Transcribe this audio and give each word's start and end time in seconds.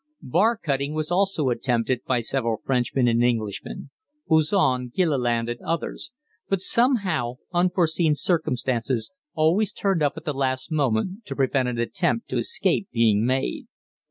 Bar 0.23 0.57
cutting 0.57 0.95
was 0.95 1.11
also 1.11 1.49
attempted 1.51 2.01
by 2.07 2.21
several 2.21 2.59
Frenchmen 2.65 3.07
and 3.07 3.23
Englishmen 3.23 3.91
Bouzon, 4.27 4.87
Gilliland, 4.89 5.47
and 5.47 5.61
others; 5.61 6.11
but 6.49 6.59
somehow 6.59 7.35
unforeseen 7.53 8.15
circumstances 8.15 9.11
always 9.35 9.71
turned 9.71 10.01
up 10.01 10.13
at 10.17 10.25
the 10.25 10.33
last 10.33 10.71
moment 10.71 11.23
to 11.25 11.35
prevent 11.35 11.69
an 11.69 11.77
attempt 11.77 12.29
to 12.29 12.37
escape 12.37 12.87
being 12.91 13.23
made. 13.27 13.67